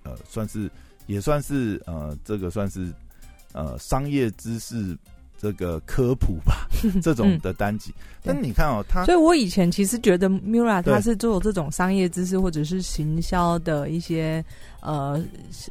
[0.03, 0.69] 呃，算是
[1.05, 2.91] 也算是呃，这个算是
[3.53, 4.97] 呃商业知识。
[5.41, 6.67] 这个科普吧，
[7.01, 7.91] 这种的单集。
[8.23, 14.45] 但你看哦，他，所以我以前其实觉得 Mira 他是做这种商业知识或者是行销的一些
[14.81, 15.19] 呃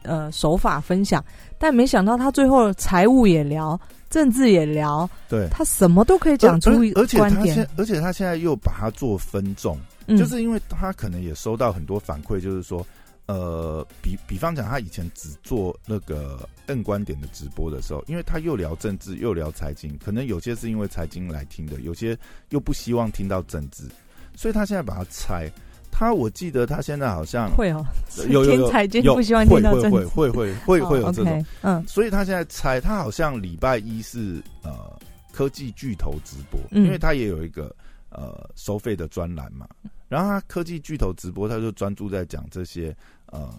[0.02, 1.24] 呃手法分享，
[1.56, 7.68] 但没想到他最后财务也聊，政治也聊，对，他什么都可以讲出而且观点。
[7.76, 9.78] 而且他现在又把它做分众，
[10.08, 12.84] 就是因为他可能也收到很多反馈，就是说。
[13.30, 23.84] 呃，比比方讲，他以前只做那个摁观点的直播的时候，因为他又聊政治又聊财经，可能有些是因为财经来听的，有些又不希望听到政治，
[24.34, 25.48] 所以他现在把它拆。
[25.92, 27.84] 他我记得他现在好像 会哦，
[28.30, 34.98] 有有财经不希望听到政治，会会会会会有这种，嗯，所以他现在拆，他好像礼拜一是呃
[35.30, 37.72] 科技巨头直播，因为他也有一个
[38.08, 39.68] 呃收费的专栏嘛，
[40.08, 42.96] 然后他科技巨头直播，他就专注在讲这些。
[43.30, 43.54] 呃，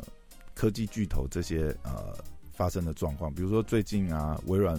[0.54, 2.14] 科技巨头这些呃
[2.52, 4.76] 发生的状况，比如说最近啊，微软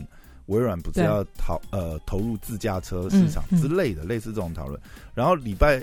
[0.47, 4.81] 微软不是要投呃投入自驾车市场之类的，类似这种讨论。
[5.15, 5.83] 然后礼拜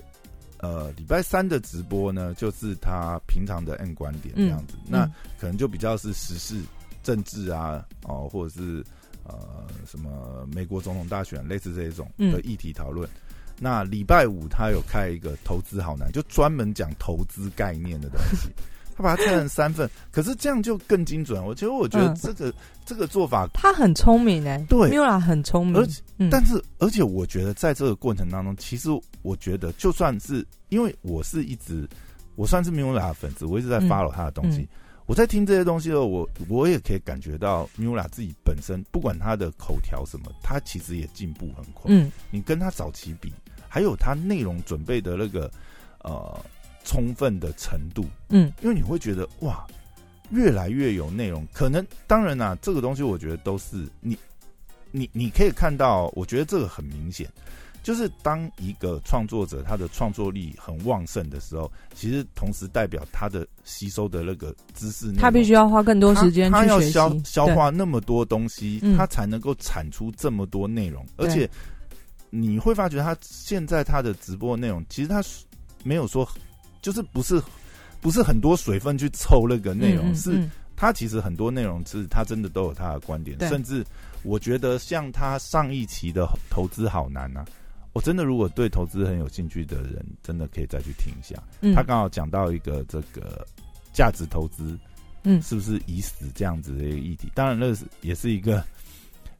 [0.59, 5.05] 呃礼拜三的直播呢，就是他平常的 N 观点这样子，那
[5.39, 6.61] 可能就比较是时事
[7.01, 8.83] 政治啊，哦或者是
[9.23, 13.09] 呃什么美国总统大选类似这一种的议题讨论。
[13.61, 18.49] 那礼拜五他有开一个投资好难，就专门讲投资概念的东西。
[18.99, 21.41] 他把它拆成三份， 可是这样就更精准。
[21.43, 22.53] 我觉得，我觉得这个
[22.85, 25.77] 这个做法，他很聪明哎，对，Mila 很聪明。
[25.77, 28.89] 而且，但是，而且，我觉得在这个过程当中，其实
[29.21, 31.87] 我觉得，就算是因为我是一直，
[32.35, 34.67] 我算是 Mila 的粉丝，我一直在 follow 他的东西。
[35.05, 41.85] 我在听这些东西的时候，我我也可以感觉到 Mila 自己本身，不管他的口条什么，他其实也进步很快。
[41.85, 43.33] 嗯，你跟他早期比，
[43.69, 45.49] 还有他内容准备的那个
[46.03, 46.37] 呃。
[46.83, 49.65] 充分的程度，嗯，因为你会觉得哇，
[50.31, 51.45] 越来越有内容。
[51.53, 54.17] 可能当然啦，这个东西我觉得都是你，
[54.91, 57.27] 你你可以看到，我觉得这个很明显，
[57.83, 71.05] 就是当一个创作者他的创作力很旺盛的时候，其实同时代表他的吸收的那个知识，他必须要花更多时间，他要消消化那么多东西，他才能够产出这么多内容。
[71.17, 71.49] 而且
[72.29, 75.23] 你会发觉，他现在他的直播内容，其实他
[75.83, 76.27] 没有说。
[76.81, 77.41] 就是不是
[78.01, 83.85] 不是很多水分去凑那个内容，是他其实很多内容是他真的都有他的观点，甚至
[84.23, 87.45] 我觉得像他上一期的投资好难啊！
[87.93, 91.35] 我真的如果对投资很有兴趣的人，真的可以再去听一下。
[91.73, 93.45] 他刚好讲到一个这个
[93.93, 94.77] 价值投资，
[95.23, 97.31] 嗯，是不是已死这样子的一个议题？
[97.33, 98.63] 当然，那是也是一个。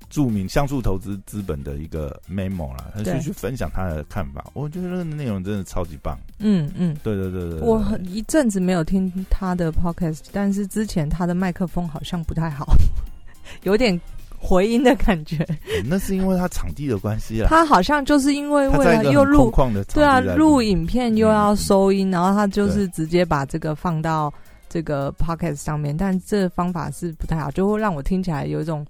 [0.10, 4.44] 著名像素投资资本的一个 memo 啦，他就去分享他的看法。
[4.54, 6.18] 我觉得那个内容真的超级棒。
[6.40, 7.60] 嗯嗯，对对对对。
[7.60, 12.74] 我一阵子没有听他的 podcast，但是之前他的麦克风好像不太好，
[13.64, 14.00] 有点
[14.40, 15.48] 回音的感觉。
[15.86, 17.48] 那是因为他场地的关系啦。
[17.48, 19.52] 他好像就是因为为了又录
[19.94, 24.34] 对啊，录影片又要收音，然后他就是直接把这个放到
[24.68, 28.84] 这个 podcast 上面，但这方法是不太好，就会让我听起来有一种。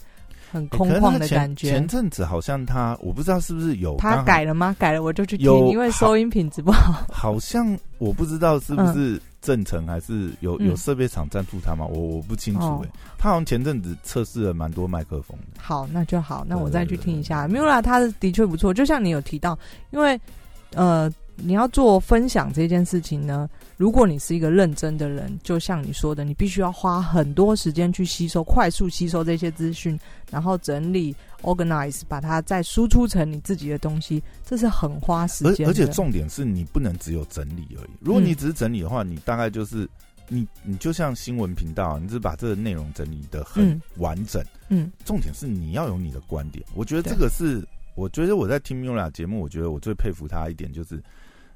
[0.51, 1.69] 很空旷的感觉。
[1.69, 4.75] 前阵子好像他，我不知道是不是有他改了吗？
[4.79, 7.05] 改了我就去听，因为收音品质不好。
[7.13, 11.85] 好像我不知道是不是正成还是有有设备厂赞助他吗？
[11.85, 12.89] 我我不清楚哎。
[13.17, 15.61] 他好像前阵子测试了蛮多麦克风的。
[15.61, 17.47] 好，那就好，那我再去听一下。
[17.47, 19.57] Mila 他的确不错，就像你有提到，
[19.91, 20.19] 因为
[20.73, 21.11] 呃。
[21.41, 23.49] 你要做分享这件事情呢？
[23.79, 29.97] 如果你是一个认真的人，就像你说的，你必须要花很多时间去吸收、快速吸收这些资讯，
[30.29, 35.65] 然后整理、organize，把它再输出成你自己的东西，这是很花时间。
[35.65, 37.89] 而而且重点是你不能只有整理而已。
[38.01, 39.89] 如果你只是整理的话，你大概就是
[40.27, 44.43] 你你就像新闻频道，你只把这个内容整理的很完整。
[44.67, 46.61] 嗯，重点是你要有你的观点。
[46.75, 47.65] 我觉得这个是，
[47.95, 51.01] 我觉得我在听 Mula 节目，我觉得我最佩服他一点就是。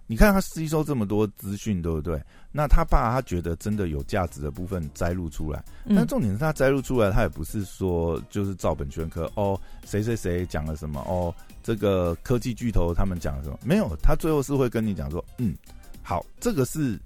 [0.06, 2.22] 你看他吸收这么多资讯，对不对？
[2.52, 13.58] 那他把他觉得真的有价值的部分摘录出来，但重点是他摘录出来，他也不是说就是照本宣科哦，谁谁谁讲了什么哦，这个科技巨头他们讲了什么？
[13.64, 15.56] 没有，他最后是会跟你讲说，嗯，
[16.04, 17.00] 好，这个是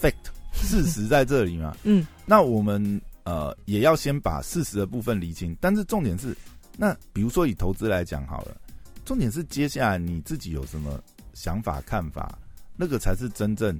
[0.00, 0.14] fact，
[0.52, 6.36] 事实在这里嘛，嗯，那我们呃也要先把事实的部分理清，但是重点是，
[6.76, 8.56] 那比如说以投资来讲好了。
[9.06, 10.98] 重点是接下来你自己有什么
[11.34, 12.38] 想法看法，
[12.76, 13.78] 那个才是真正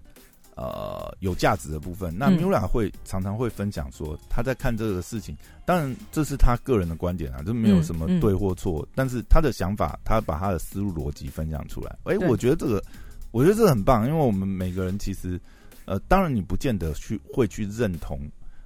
[0.57, 2.15] 呃有价值的部分。
[2.17, 8.87] 那 Mula 会常常会分享说他在看这个事情，当然这是他个人的观点啊，就没有什么对或错。
[8.95, 11.97] 但是他的想法，他把他的思路逻辑分享出来。
[12.05, 12.83] 哎，我觉得这个，
[13.31, 15.41] 我觉得这个很棒，因为我们每个人其实
[15.85, 18.21] 呃，当然你不见得去会去认同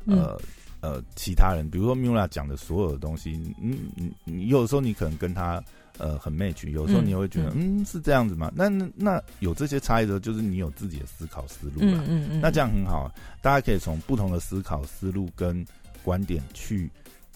[0.06, 0.36] 呃。
[0.80, 5.60] 呃，其他人，比如说 Mula 讲的所有的东西，嗯，你你有时候你可能跟他
[5.98, 8.50] 呃很 match，有时候你会觉得，嗯，是这样子吗？
[8.54, 15.64] 那那有这些差异的，就是你有自己的思考思路了，嗯嗯，那这样很好，大家可以从不同的思考思路跟
[16.02, 16.90] 观点去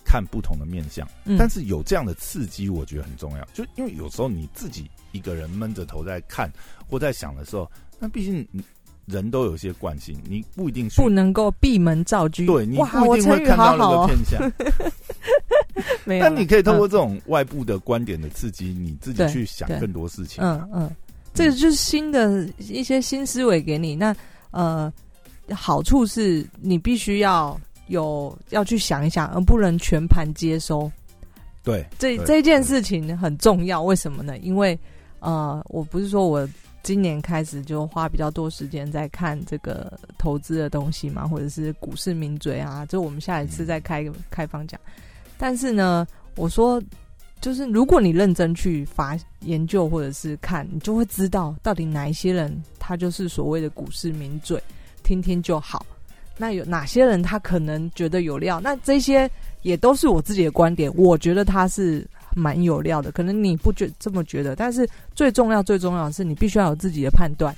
[0.04, 1.06] 看不同的面相，
[1.38, 6.50] 但是有这样的刺激，我觉得很重要，就因为有时候你自己一个人闷着头在看
[6.88, 8.46] 或在想的时候，那毕竟。
[9.06, 12.46] 人都有些惯性，你不一定不能够闭门造车。
[12.46, 14.40] 对你不一定会看到那个偏向。
[16.04, 20.42] 没有，但你可以通过这种外部的观点的刺激，你自己去想更多事情。
[20.42, 20.90] 嗯嗯，
[21.34, 23.96] 这个就是新的一些新思维给你。
[23.96, 24.14] 那
[24.50, 24.92] 呃，
[25.50, 30.90] 好处是你必须要有要去想一想，而不能全盘接收。
[31.64, 33.82] 对，这这件事情很重要。
[33.82, 34.38] 为什么呢？
[34.38, 34.78] 因为
[35.20, 36.48] 呃，我不是说我。
[36.82, 44.80] 今年开始就花比较多时间在看这个投资的东西嘛，或者是股市名嘴啊，就我们下一次再开开放讲。
[45.38, 46.82] 但是呢，我说
[47.40, 54.60] 就是如果你认真去发研究或者是看，你就会知道到底哪一些人他就是所谓的股市名嘴，
[55.04, 55.86] 听听就好。
[56.36, 58.60] 那有哪些人他可能觉得有料？
[58.60, 59.30] 那这些
[59.62, 62.04] 也都是我自己的观点，我觉得他是。
[62.34, 67.54] 蛮有料的，可能你不觉这么觉得，但是最重要、最重要的是，你必须要有自己的判断。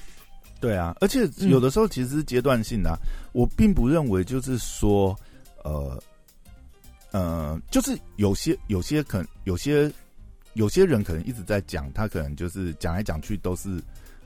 [0.60, 2.98] 对啊，而且有的时候其实是阶段性的。
[3.32, 5.14] 我并不认为就是说，
[5.62, 6.00] 呃，
[7.10, 9.92] 呃，就是有些、有些可能有些
[10.54, 13.78] 有些人可能一直在讲，他可能就是讲来讲去都是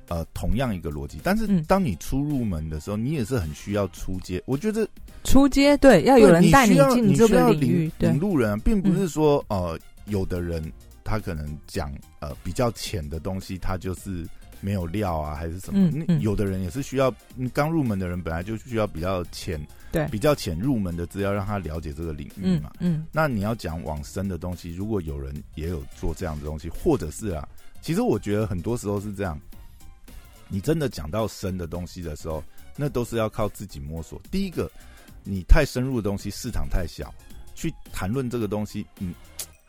[0.06, 1.18] 呃同样一个逻辑。
[1.24, 4.40] 但是当你初入门的时候，你也是很需要出街。
[4.46, 4.88] 我觉得
[5.24, 9.76] 出街对要有人带你进这个领域，领路人，并不是说呃。
[10.08, 10.72] 有的人
[11.04, 14.28] 他可能讲呃比较浅的东西，他就是
[14.60, 15.90] 没有料啊，还是什么？
[16.20, 17.14] 有的人也是需要，
[17.54, 22.72] 刚入门的人本来就需要比较浅，对，比较浅入门的资料，让他了解这个领域嘛。
[22.80, 27.48] 嗯，那你要讲往深的东西，如果有人也有做这样的东西，或者是啊，
[27.80, 29.40] 其实我觉得很多时候是这样，
[30.48, 32.42] 你真的讲到深的东西的时候，
[32.76, 34.20] 那都是要靠自己摸索。
[34.30, 34.70] 第一个，
[35.24, 37.14] 你太深入的东西市场太小，
[37.54, 39.14] 去谈论这个东西，嗯。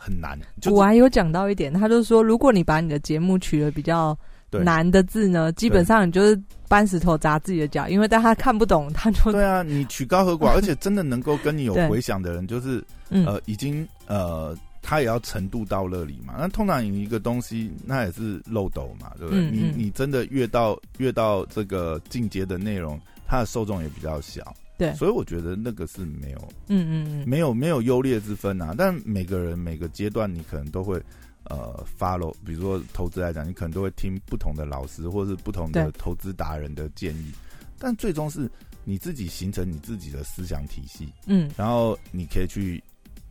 [0.01, 0.39] 很难，
[0.71, 4.17] 我还有讲到一点，他就说，如果你把你的节目取了比较
[4.49, 16.35] 难的字呢，基本上你就是搬石头砸自己的脚，因为但他看不懂，他就对啊，你取高和寡， 而且真的能够跟你有回响的人，就是呃，已经呃，他也要程度到那里嘛。
[16.39, 19.41] 那通常你一个东西，那也是漏斗嘛，对不对？
[19.51, 24.55] 你你真的越到越到这个进阶的内容，它的受众也比较小。
[24.79, 26.37] 对，所以我觉得那个是没有，
[26.69, 28.73] 嗯嗯嗯，没有没有优劣之分啊。
[28.75, 30.99] 但每个人每个阶段，你可能都会
[31.43, 37.33] 呃 follow，比如说投资来讲，你可能都会听不同的老师或是不同的投资达人的建议。
[37.77, 38.49] 但最终是
[38.85, 42.81] 你自己形成你自己的思想体系，嗯，然后你可以去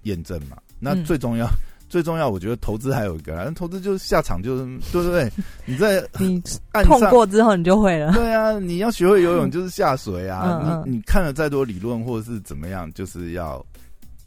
[0.02, 0.58] 验证嘛。
[0.78, 1.48] 那最重要。
[1.88, 5.33] 最重要，我觉得投资还有一个，投资就是下场，就是对不对？
[5.64, 6.40] 你在 你
[6.85, 8.12] 痛过之后，你就会了。
[8.12, 10.83] 对啊，你要学会游泳，就是下水啊。
[10.85, 13.64] 你你看了再多理论或者是怎么样，就是要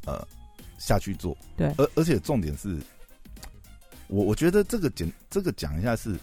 [0.05, 0.25] 呃
[0.77, 1.37] 下去做。
[1.55, 2.77] 对，而而且重点是，
[4.07, 6.15] 我我觉得这个简这个讲一下是，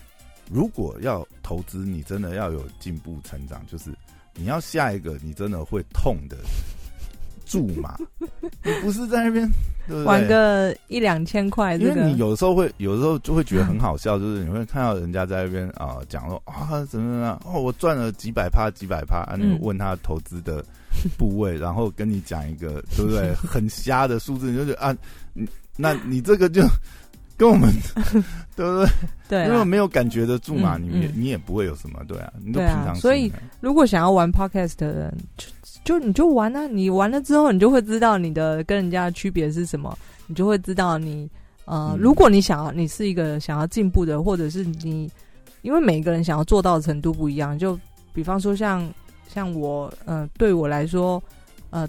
[0.51, 3.91] 如果要投资，你真的要有进步成长，就是
[4.35, 6.37] 你要下一个你真的会痛的。
[7.49, 7.97] 注码，
[8.63, 9.51] 你不是在那边
[10.05, 11.75] 玩个一两千块？
[11.77, 20.65] 因为你有时候会，有时候就会觉得很好笑， 就是你会看到人家在那边啊讲说啊怎么怎么样哦，我赚了几百趴几百趴，啊，你问他投资的
[21.17, 23.35] 部位，然后跟你讲一个对不对？
[23.35, 24.95] 很瞎的数字，你就觉得啊，
[25.77, 26.63] 那你这个就
[27.39, 27.73] 跟我们
[28.55, 28.89] 对不对？
[29.29, 32.95] 对，因为没有感觉的住嘛，你你也不会有什么对啊，你都平常。
[32.97, 35.17] 所以如果想要玩 podcast 的人。
[35.39, 35.49] 就
[35.85, 39.97] 就你就玩啊，你玩了之后，你就会知道你的跟人家的区别是什么，
[40.27, 41.31] 你就会知道你
[41.65, 45.11] 呃，如果你想要，你是一个想要进步的，或者是你，
[45.63, 47.79] 因为每一个人想要做到的程度不一样，就
[48.13, 48.87] 比方说像
[49.29, 51.23] 像我，呃，对我来说，
[51.71, 51.89] 呃，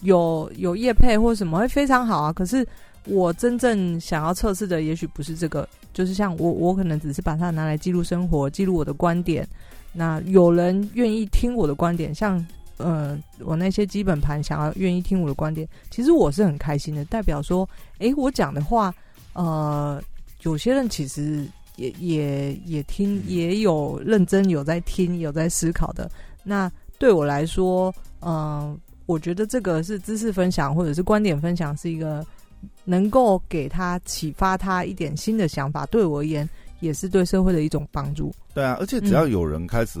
[0.00, 2.66] 有有业配或什么会非常好啊，可是
[3.06, 9.46] 我真正想要测试的，也许不是这个，就是像我，我可能只是把它拿来记录生活，记录我的观点，
[9.92, 12.44] 那有人愿意听我的观点，像。
[12.78, 17.66] 呃，我那些基本盘想要愿意听我的观点，其实我是很开心的，代表说，
[18.00, 18.94] 哎，我讲的话，
[19.32, 19.98] 呃，
[20.42, 21.46] 有些人其实
[21.76, 26.10] 也也也听，也有认真有在听，有在思考的。
[26.44, 27.90] 那对我来说，
[28.20, 32.22] 嗯，我觉得这个是知识分享或者是观点分享，是一个
[32.86, 35.84] 能够给他启发他一点新的想法。
[35.86, 36.48] 对我而言，
[36.80, 38.34] 也是对社会的一种帮助。
[38.54, 40.00] 对啊，而且只要有人开始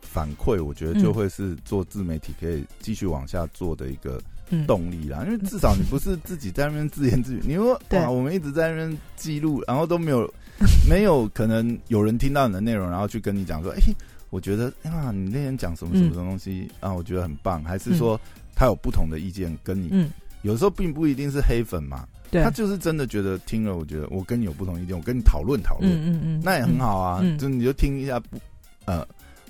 [0.00, 4.18] 反馈，我觉得就会是做自媒体可以继续往下做的一个
[4.66, 5.22] 动力啦。
[5.26, 10.32] 因为至少你不是自己在那边自言自语，你说 哇，我们一直在那边记录，然后都没有
[10.88, 13.80] 没有可能有人听到你的内容，然后去跟你讲说，哎。
[14.28, 17.62] 我觉得啊，你那天讲什么什么什么东西啊，我觉得很棒。
[17.62, 18.20] 还是说
[18.56, 19.88] 他有不同的意见跟你？
[20.46, 27.20] 嗯，有时候并不一定是黑粉嘛，他就是真的觉得听了，我觉得我跟你有不同意见，我跟你讨论讨论，嗯嗯嗯，那也很好啊。
[27.38, 28.38] 就你就听一下不
[28.84, 29.06] 呃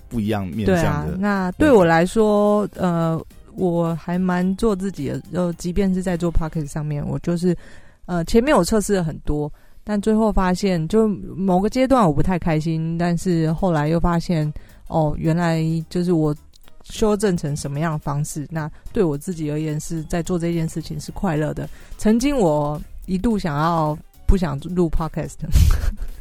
[0.09, 1.17] 不一样面向的。
[1.17, 3.23] 那对我来说，呃，
[3.55, 5.21] 我还蛮做自己的。
[5.33, 7.57] 就即便是在做 p o c k e t 上面，我就是
[8.07, 9.53] 呃前面我测试了很多，
[9.85, 14.53] 但最后发现，就某个阶段我不太开心，但是后来又发现。
[14.89, 16.33] 哦，原来就是我
[16.91, 18.47] 修正成什么样的方式？
[18.51, 21.69] 那对我自己而言，是在做这件事情是快乐的。
[21.99, 25.35] 曾经我一度想要不想录 podcast。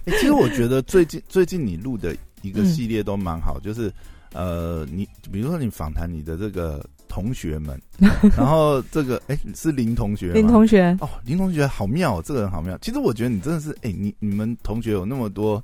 [0.06, 3.92] 其实我觉得最近最近你录的一个系列都蛮好，就是
[4.34, 7.80] 呃，你比如说你访谈你的这个同学们，
[8.38, 12.78] 然后这个哎是林同学，林同学哦，林同学好妙，这个人好妙。
[12.80, 15.64] 其实我觉得你真的是哎，你你们同学有那么多。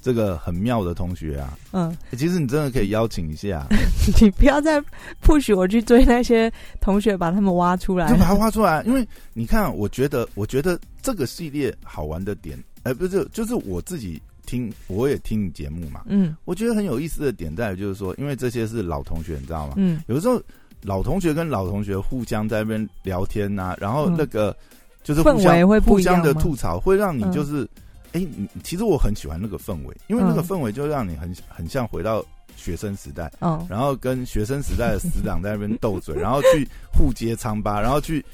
[0.00, 3.66] 这个很妙的同学啊，嗯，其实你真的可以邀请一下，
[4.20, 4.80] 你不要再
[5.22, 8.82] push 我去追那些同学，把他们挖出来，就把他挖出来。
[8.84, 19.74] 因为你看，我觉得，我觉得这个系列好玩的点，哎，不是，就是我自己听，我也听你节目嘛，嗯，我觉得很有意思的点在于，就是说，因为这些是老同学，你知道吗？
[19.76, 20.40] 嗯，有的时候
[20.82, 24.56] 老同学跟老同学互相在那边聊天呐，然后那个
[25.02, 27.68] 就是互相互相的吐槽，会让你就是。
[28.12, 32.24] 哎，你其实我很喜欢那个氛围，因为那个氛围就让你很很像回到
[32.56, 38.24] 学生时代，嗯，然后跟学生时代的死党在那边斗嘴，然后去互揭疮疤，然后去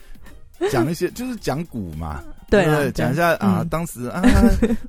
[0.70, 2.92] 讲一些就是讲古嘛， 对对？
[2.92, 4.22] 讲一下啊，当时啊，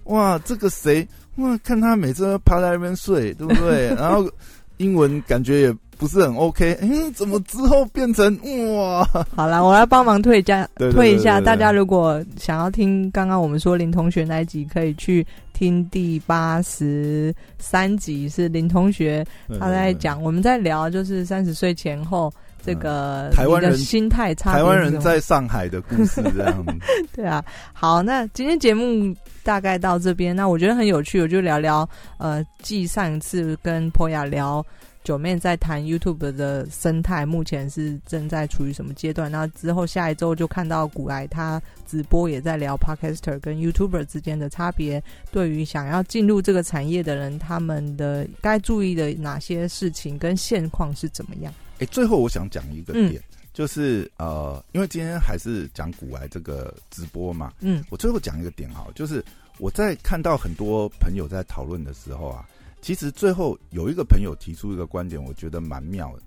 [0.06, 1.08] 哇，这个谁
[1.38, 3.88] 哇，看他每次都趴在那边睡，对不对？
[3.96, 4.30] 然后
[4.78, 5.76] 英文感觉也。
[5.98, 8.38] 不是很 OK，嗯，怎么之后变成
[8.76, 9.04] 哇？
[9.36, 11.40] 好了，我来帮忙退一下，退一下。
[11.40, 19.26] 大家如果想要听刚刚我们说林同学那一集，可以去听第八十三集，是林同学
[19.60, 22.32] 他在讲，我们在聊就是三十岁前后
[22.64, 26.66] 这个台湾人心态差，台湾人在上海的故事这样。
[27.16, 27.44] 对啊，
[27.74, 31.88] 好，那今天节目大概到这边，那我觉得很有趣，我就聊聊
[32.18, 34.66] 呃，继上一次跟坡雅聊。
[35.06, 39.32] 九妹在谈 YouTube 的生态，目前是正在处于什么阶段？
[39.32, 45.02] 那之后下一周就看到古埃他直播也在聊 Podcaster 跟 YouTuber 之间的差别。
[45.32, 51.54] 对于想要进入这个产业的人，他们的该注意的哪些事情跟现况是怎么样？
[51.78, 53.22] 哎，最后我想讲一个点，
[53.54, 59.24] 就是呃，因为今天还是讲古埃这个直播嘛，嗯，我最后讲一个点哈，就是
[59.60, 62.44] 我在看到很多朋友在讨论的时候啊。
[62.86, 66.22] 其实最后有一个朋友提出一个观点，我觉得蛮妙的，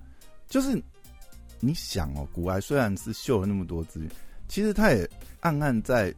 [0.48, 0.82] 就是
[1.61, 4.11] 你想哦，古埃虽然是秀了那么多资源，
[4.48, 6.12] 其实他也暗暗在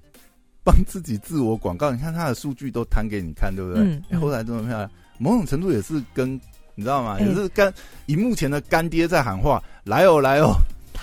[0.65, 1.93] 帮自己自我广告。
[1.93, 4.19] 你看他的数据都摊给你看，对不对？
[4.19, 6.41] 后来这么漂亮，某种程度也是跟
[6.75, 7.21] 你知道吗？
[7.21, 7.71] 也是干
[8.07, 10.55] 以目前的干爹在喊话：来哦，来哦。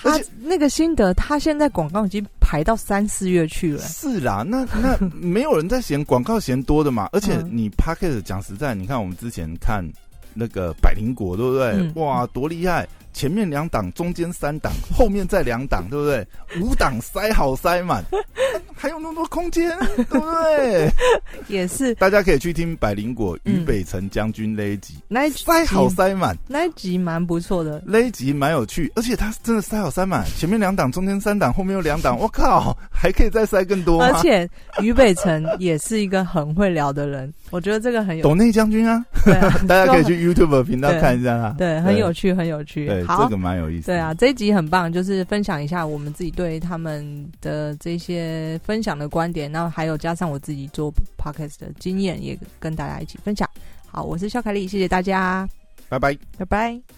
[0.01, 3.79] 他那个心得，他现在广告已经排到三四月去了。
[3.81, 7.09] 是啦，那那 没有人在嫌广告嫌多的嘛？
[7.11, 9.83] 而且你 p a c k e t 讲实在，你看我们之前看
[10.33, 11.91] 那个百灵果，对不对？
[12.01, 12.87] 哇，多厉害！
[13.17, 16.27] 前面两档，中间三档，后面再两档，对不对？
[16.61, 18.05] 五档塞好塞满，
[18.77, 20.91] 还有那么多空间，对不对？
[21.49, 33.99] 也是，大家可以去听百灵果于北辰将军那一集，那塞好塞满，那一集蛮不错的，那一集蛮有趣，而且他真的塞好塞满，前面两档，中间三档，后面有两档，我靠，还可以再塞更多。
[34.03, 34.47] 而且
[34.79, 38.21] 于北辰也是一个很会聊的人，我觉得这个很有。
[38.21, 39.03] 董内将军啊，
[39.67, 43.23] 大家可以去 YouTube 频道看一下啊，对，很有趣，很有趣，对。
[43.23, 43.87] 这个蛮有意思。
[43.87, 53.49] 对啊，这一集很棒，就是分享一下我们自己对他们的这些分享的观点，然后还有加上我自己做 podcast 的经验，也跟大家一起分享。
[53.85, 55.47] 好，我是肖凯丽，谢谢大家，
[55.89, 56.96] 拜拜，拜拜。